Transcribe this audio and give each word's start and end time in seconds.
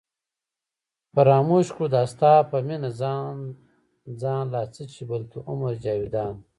فراموش 1.13 1.65
کړو 1.75 1.87
دا 1.95 2.03
ستا 2.13 2.33
په 2.49 2.57
مینه 2.67 2.89
ځان 3.01 3.35
ځان 4.21 4.43
لا 4.53 4.63
څه 4.73 4.83
چې 4.93 5.01
بلکې 5.11 5.37
عمر 5.49 5.73
جاوېدان 5.83 6.35